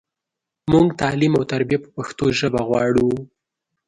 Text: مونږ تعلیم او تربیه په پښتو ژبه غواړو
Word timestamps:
مونږ 0.71 0.87
تعلیم 1.01 1.33
او 1.37 1.43
تربیه 1.51 1.79
په 1.83 1.89
پښتو 1.95 2.25
ژبه 2.39 2.61
غواړو 2.67 3.09